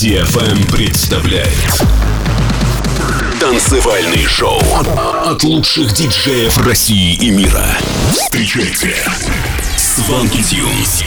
[0.00, 1.48] DFM представляет
[3.40, 4.62] Танцевальный шоу
[5.24, 7.66] от лучших диджеев России и мира.
[8.12, 8.94] Встречайте
[9.76, 11.02] Сванки Тюнс.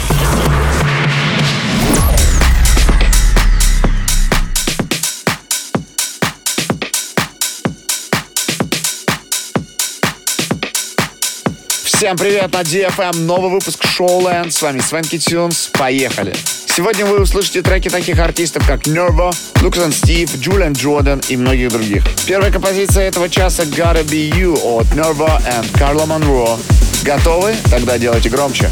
[11.86, 16.34] Всем привет на DFM, новый выпуск Showland, с вами Свенки Тюнс, поехали!
[16.74, 22.02] Сегодня вы услышите треки таких артистов, как Nervo, Lucas Стив, Джулиан Джордан и многих других.
[22.26, 26.58] Первая композиция этого часа Gotta Be You от Nervo и Карла Монро.
[27.04, 27.56] Готовы?
[27.70, 28.70] Тогда делайте громче.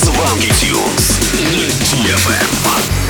[0.00, 1.66] Сванки Тюнс на
[2.06, 3.08] DFM.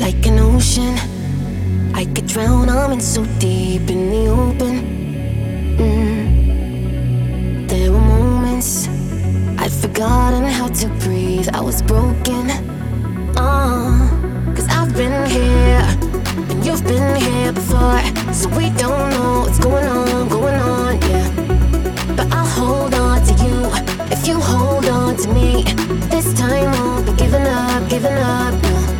[0.00, 0.98] like an ocean.
[1.94, 5.76] I could drown, I'm in so deep in the open.
[5.78, 6.11] Mm.
[9.92, 12.50] I'd forgotten how to breathe, I was broken.
[13.36, 15.84] Uh, Cause I've been here,
[16.50, 18.00] and you've been here before.
[18.32, 22.16] So we don't know what's going on, going on, yeah.
[22.16, 23.68] But I'll hold on to you
[24.10, 25.64] if you hold on to me.
[26.08, 28.91] This time won't be giving up, giving up.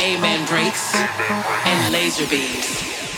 [0.00, 3.11] Amen breaks, and laser beams.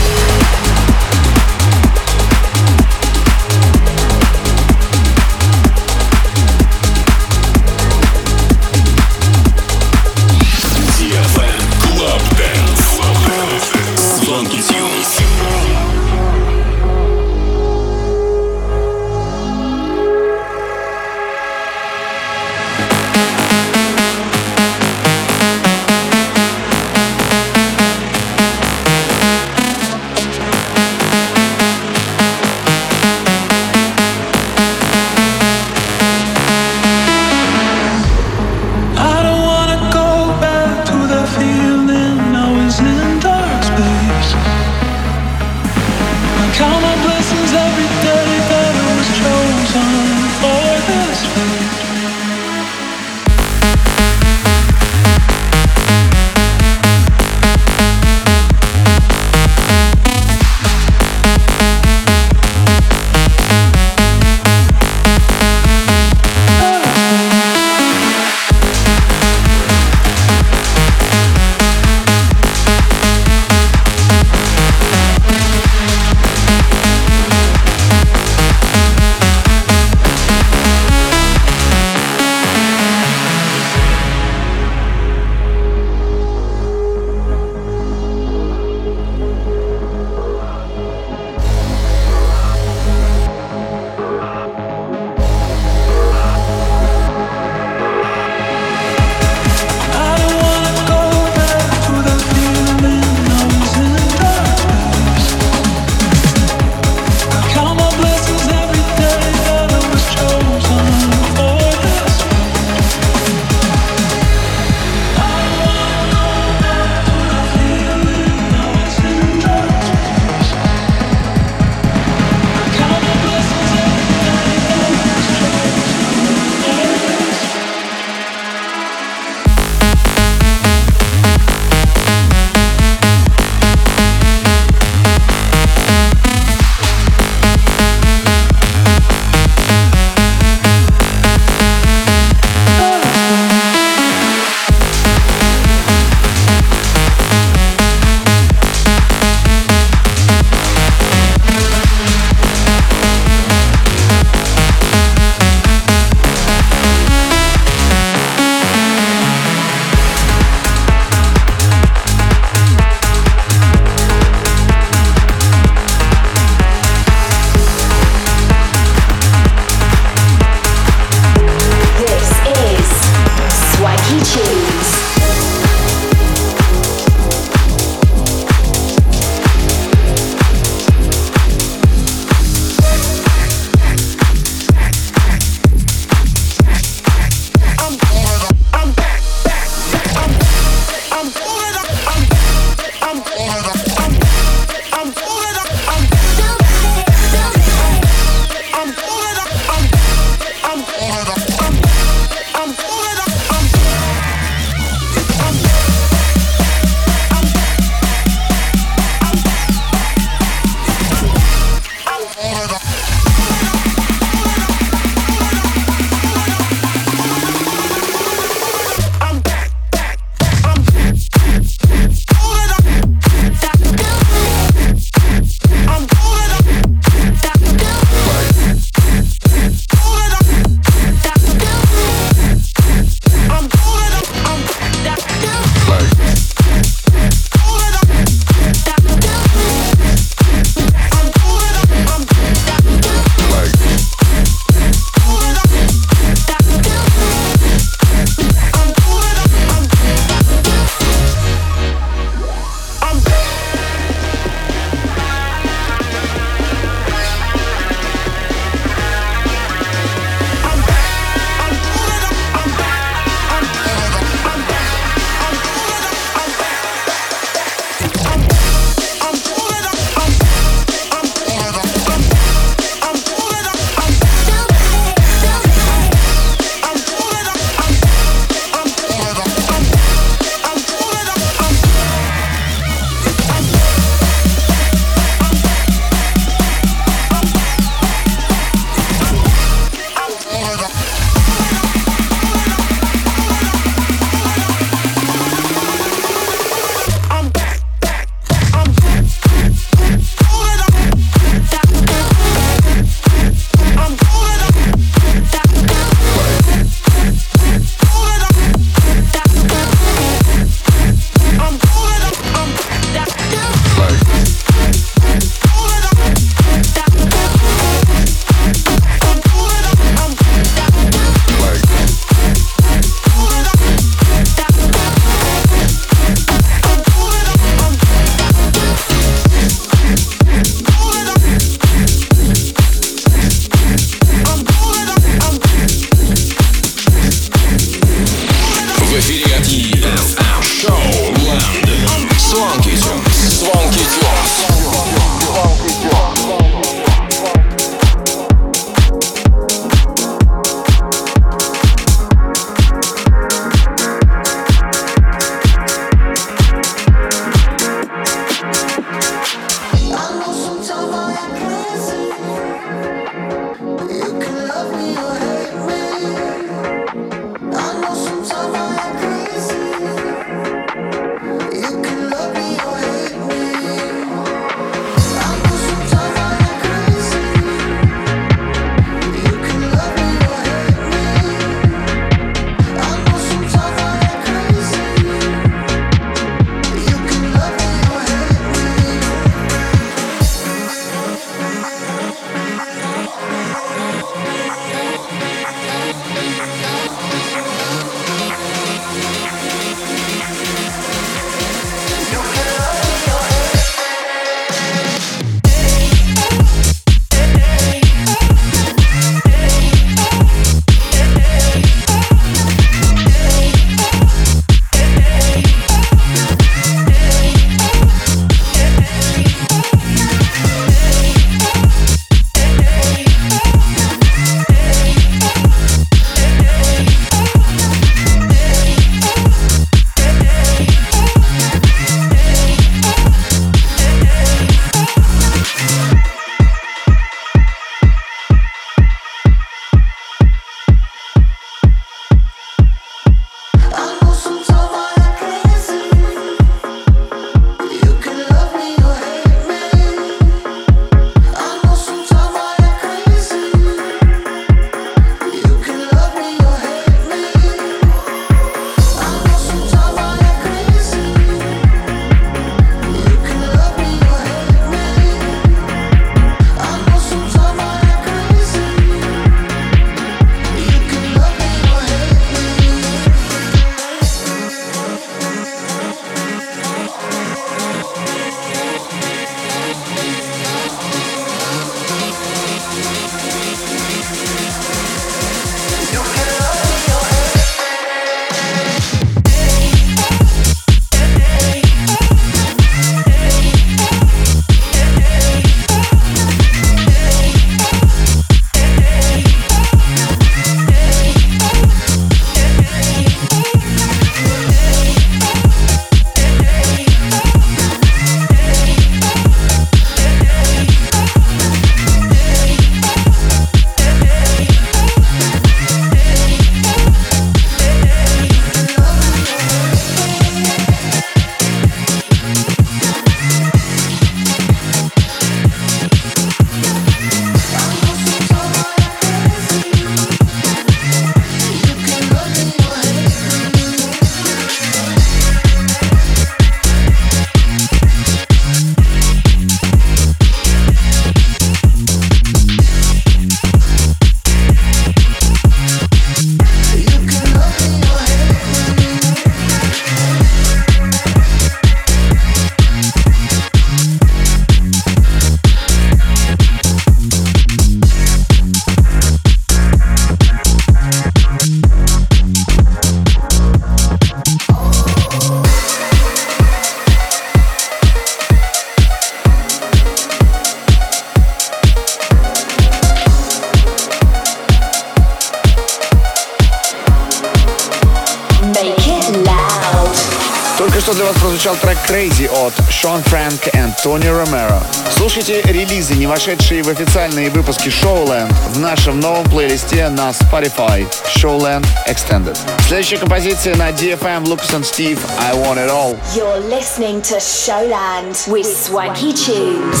[586.36, 592.56] вошедшие в официальные выпуски Showland в нашем новом плейлисте на Spotify Showland Extended.
[592.86, 596.18] Следующая композиция на DFM Lucas and Steve I Want It All.
[596.34, 600.00] You're listening to Showland with Swanky Tunes.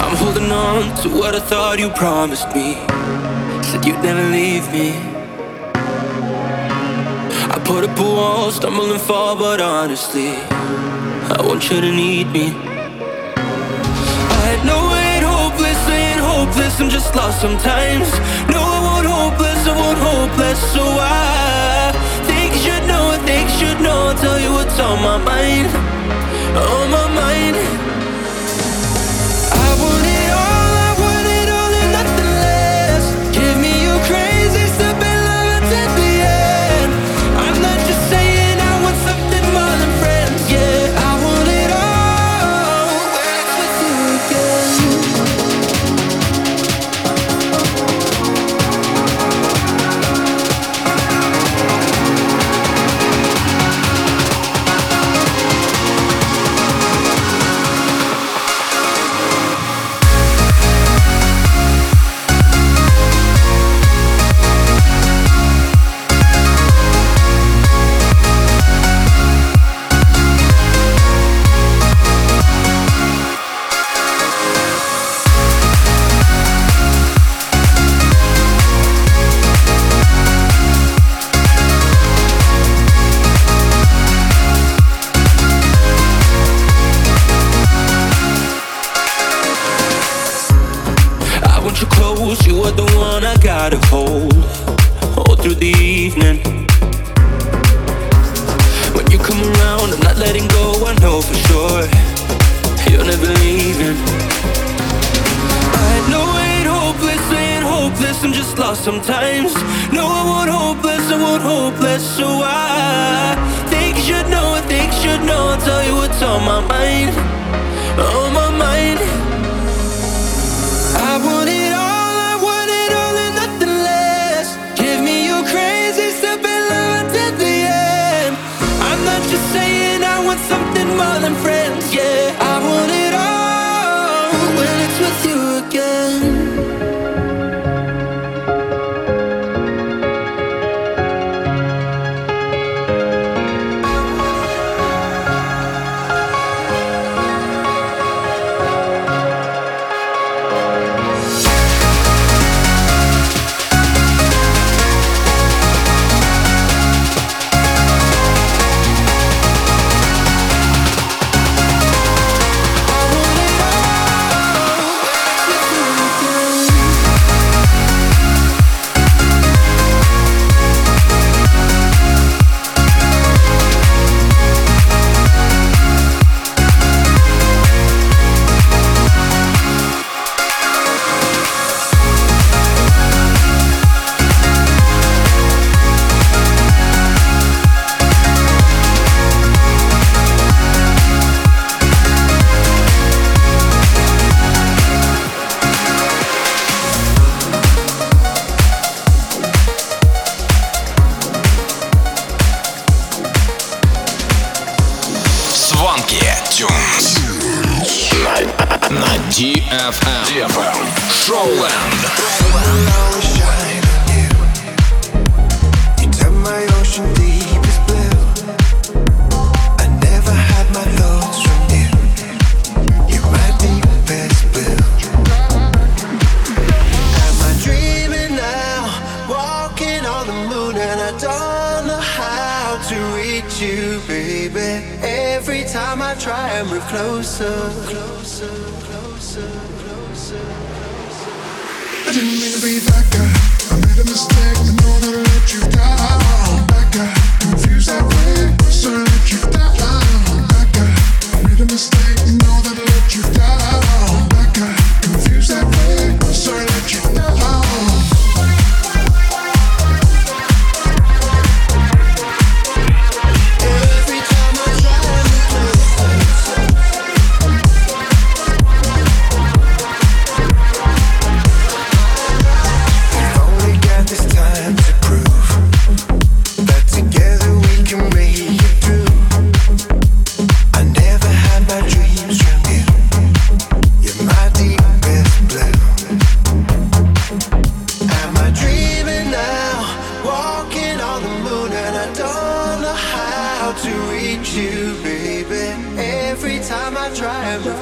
[0.00, 2.76] I'm holding on to what I thought you promised me.
[3.62, 4.94] Said you'd never leave me.
[7.48, 10.34] I put up a wall, stumbling fall, but honestly,
[11.30, 12.52] I want you to need me.
[13.36, 14.64] I had
[16.51, 18.11] hopeless, I'm just lost sometimes.
[18.49, 21.91] No, I want hopeless, I want hopeless, so I
[22.25, 24.09] think you should know, think you should know.
[24.09, 25.67] I'll tell you what's on my mind,
[26.57, 28.00] on my mind.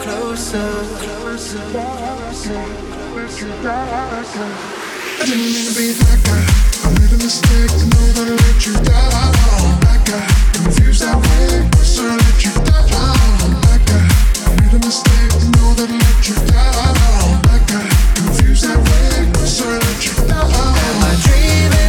[0.01, 4.49] closer, closer, closer, closer.
[5.19, 6.43] I didn't mean to be that guy.
[6.83, 9.31] I made a mistake know that I let you down.
[9.83, 13.51] That guy, confused that way, so I let you down.
[13.67, 14.07] That guy,
[14.61, 17.41] made a mistake know that I let you down.
[17.51, 20.47] That guy, confused that way, so I let you down.
[20.47, 21.88] Am I dreaming?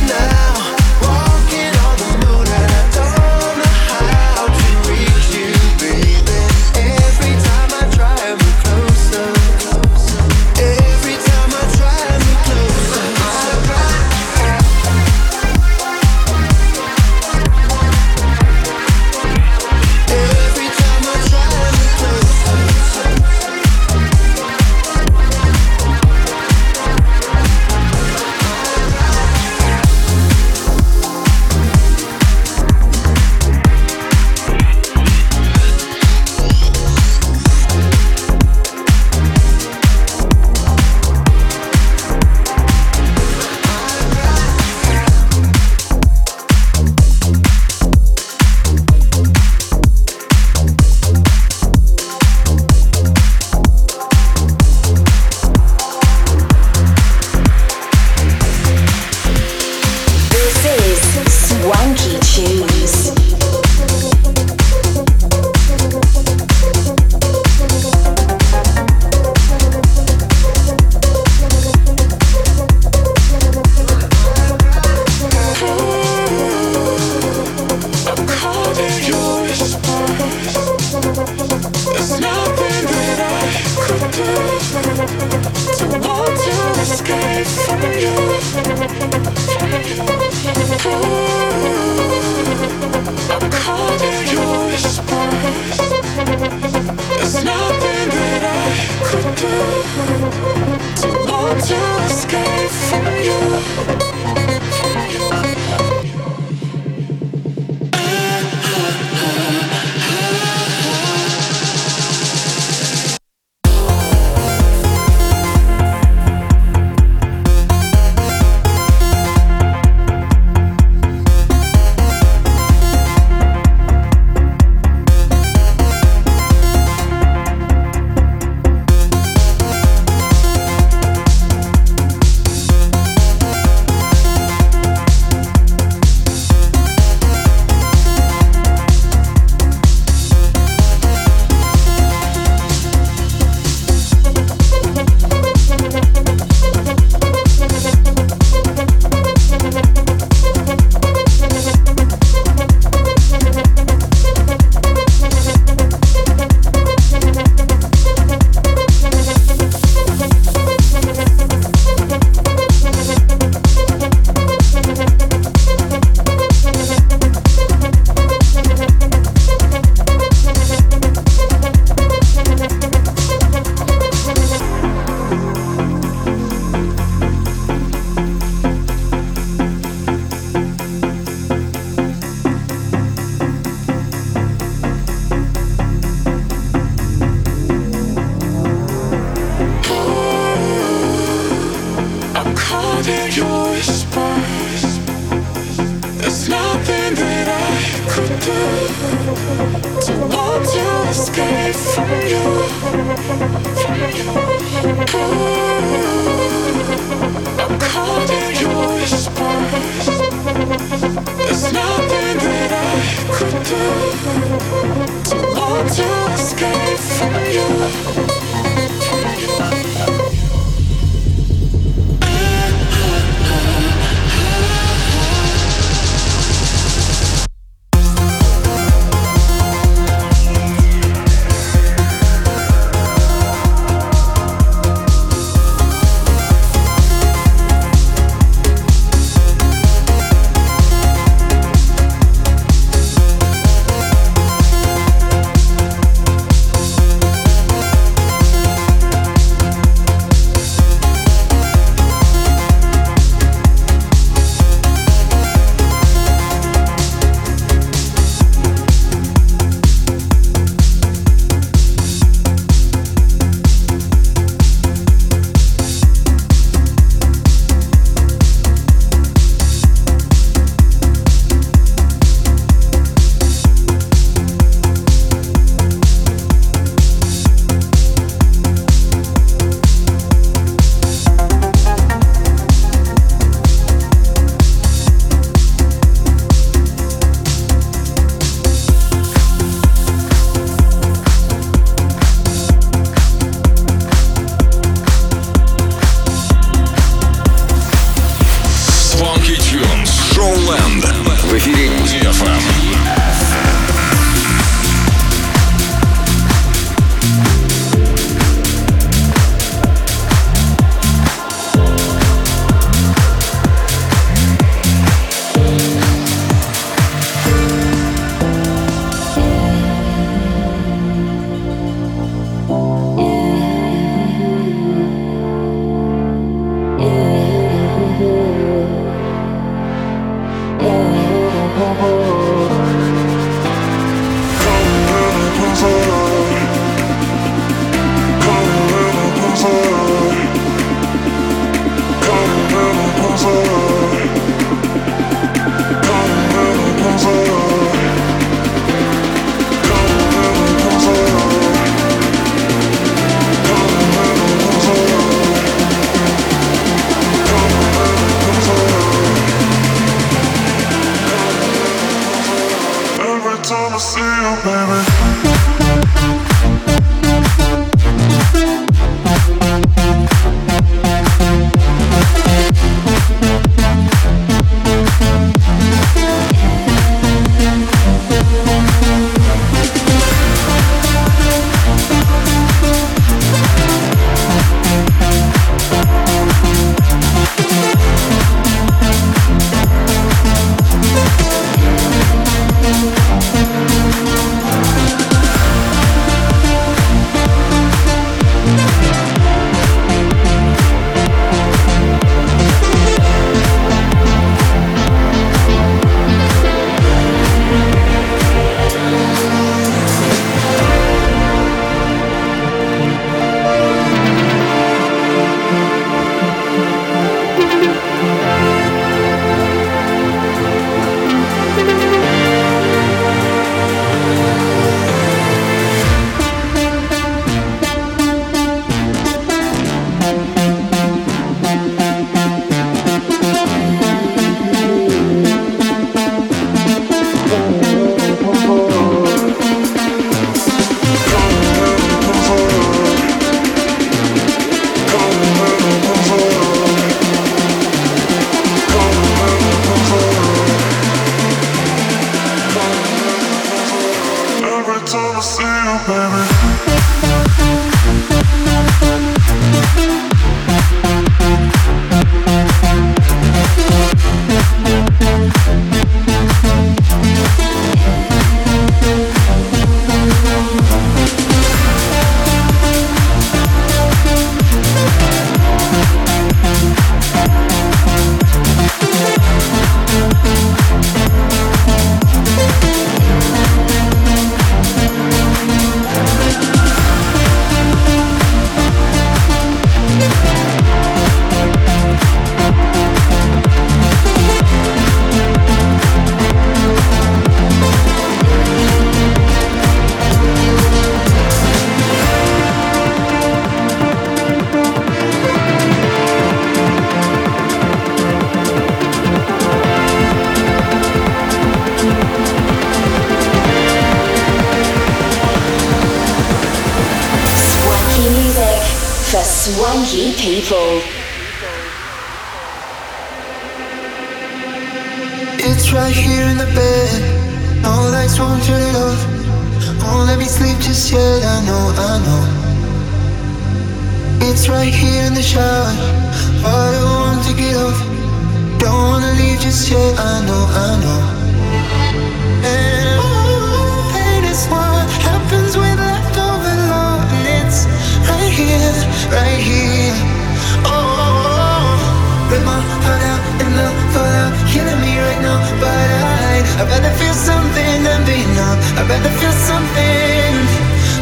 [556.80, 558.78] I'd rather feel something than be numb.
[558.96, 560.52] I'd rather feel something.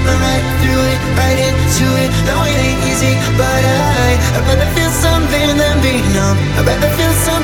[0.06, 2.10] I'm right through it, right into it.
[2.30, 4.14] No, it ain't easy, but I.
[4.38, 6.38] I'd rather feel something than be numb.
[6.58, 7.37] I'd rather feel something.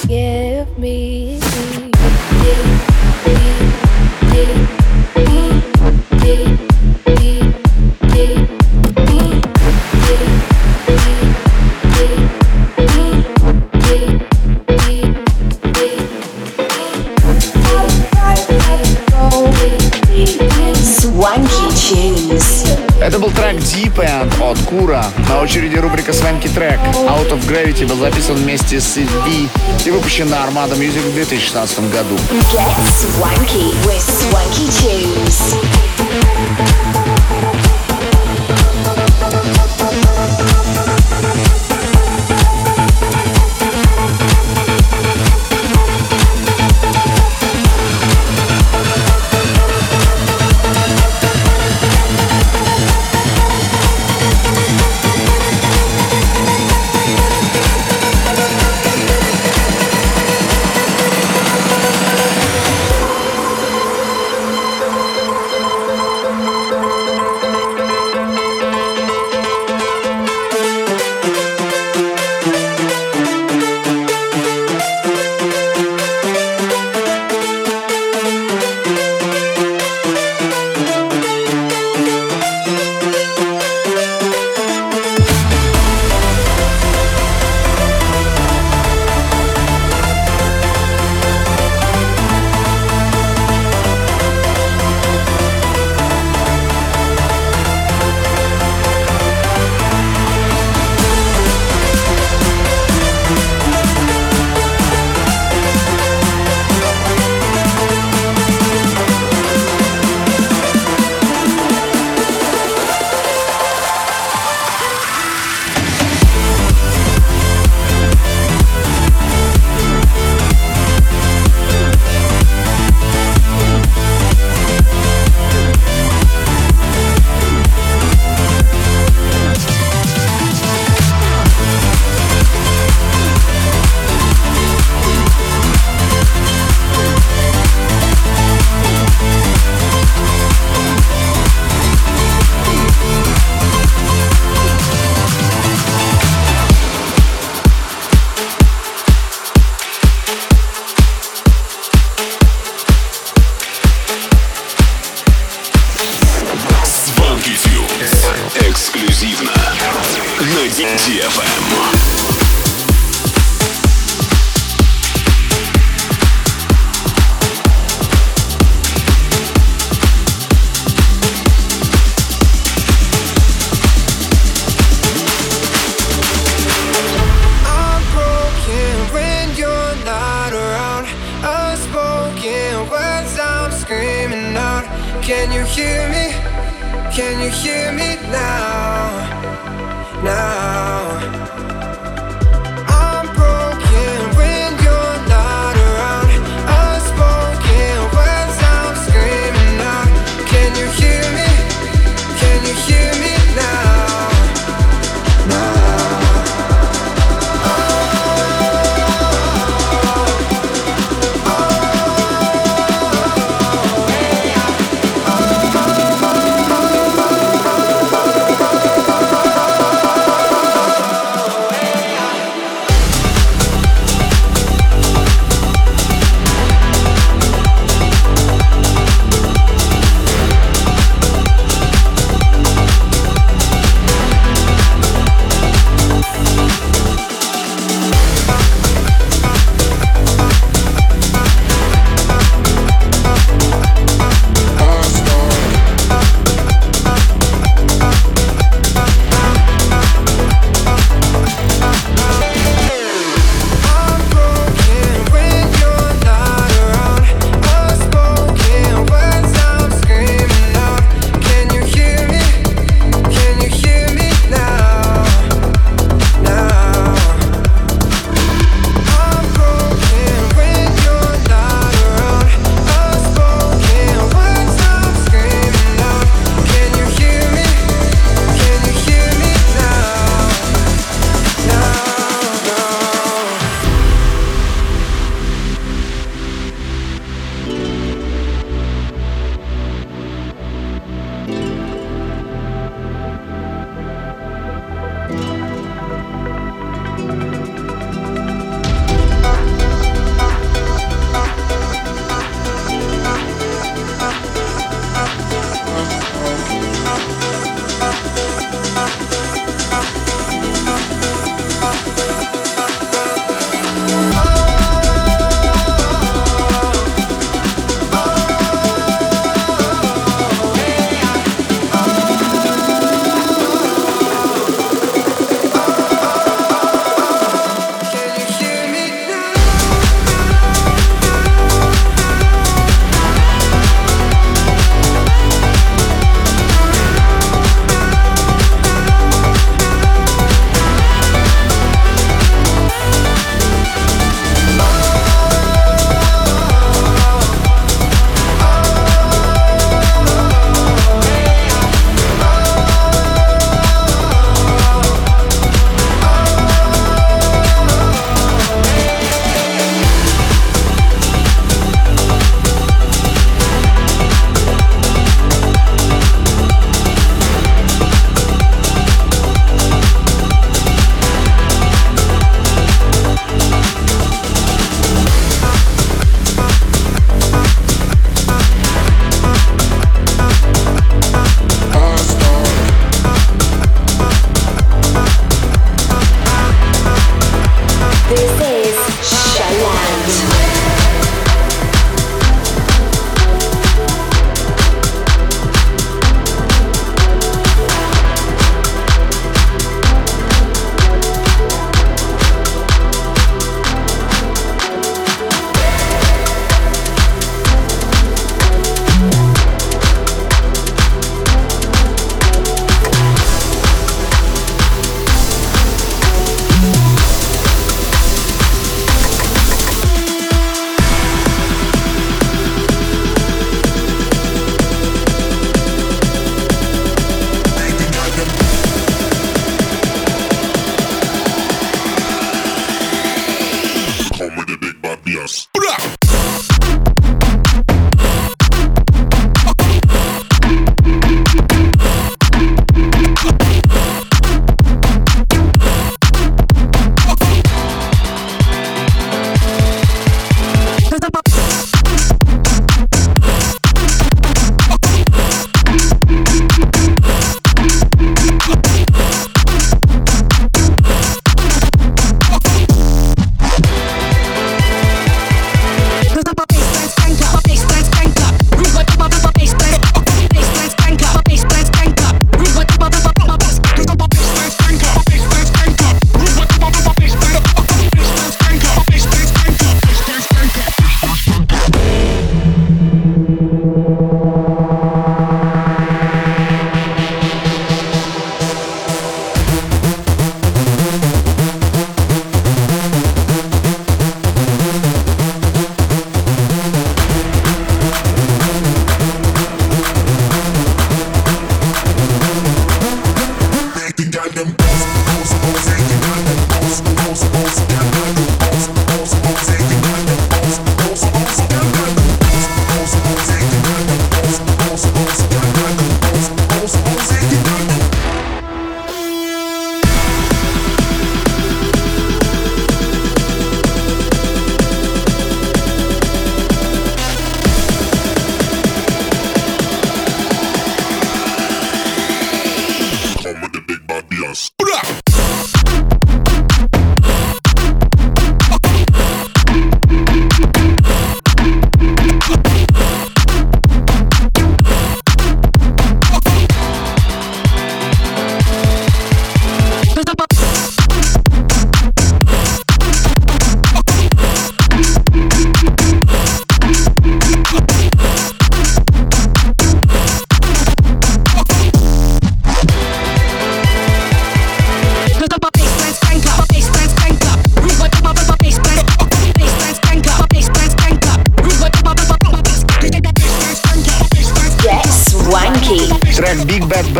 [0.00, 1.27] Forgive me.
[27.48, 29.48] Gravity был записан вместе с EV
[29.84, 32.16] и выпущен на Armada Music в 2016 году.
[32.52, 35.56] Get swanky with swanky tunes.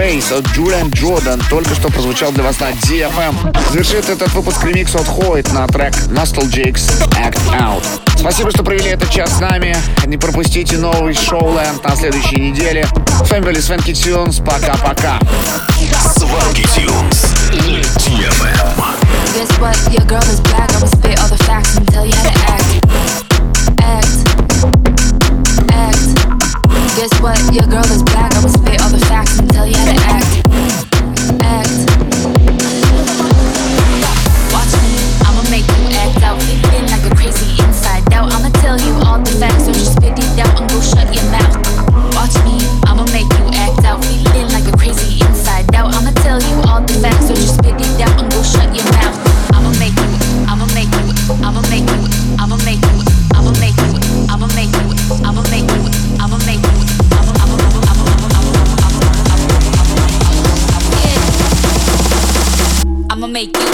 [0.08, 3.54] Space от Джулиан Джордан только что прозвучал для вас на DFM.
[3.70, 6.80] Завершит этот выпуск ремикс от Хойт на трек Nostalgics
[7.10, 7.84] Act Out.
[8.16, 9.76] Спасибо, что провели этот час с нами.
[10.06, 12.88] Не пропустите новый шоуленд на следующей неделе.
[13.22, 14.38] С вами были Свенки Тюнс.
[14.38, 15.18] Пока-пока.
[16.16, 17.34] Свенки Тюнс.
[17.52, 18.46] DFM.
[18.46, 19.08] Эм.
[19.34, 19.76] Guess what?
[19.92, 20.72] Your girl is back.
[20.74, 22.67] I'ma spit all the facts and tell you how to act.
[26.98, 27.54] Guess what?
[27.54, 28.34] Your girl is back.
[28.34, 30.37] I will spit all the facts and tell you how to act.
[63.38, 63.67] make you